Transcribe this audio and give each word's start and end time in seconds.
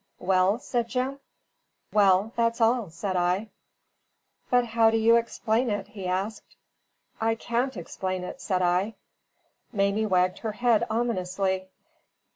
"Well?" 0.17 0.57
said 0.57 0.87
Jim. 0.89 1.19
"Well, 1.93 2.33
that's 2.35 2.59
all," 2.59 2.89
said 2.89 3.15
I. 3.15 3.51
"But 4.49 4.65
how 4.65 4.89
do 4.89 4.97
you 4.97 5.15
explain 5.15 5.69
it?" 5.69 5.89
he 5.89 6.07
asked. 6.07 6.55
"I 7.21 7.35
can't 7.35 7.77
explain 7.77 8.23
it," 8.23 8.41
said 8.41 8.63
I. 8.63 8.95
Mamie 9.71 10.07
wagged 10.07 10.39
her 10.39 10.53
head 10.53 10.87
ominously. 10.89 11.67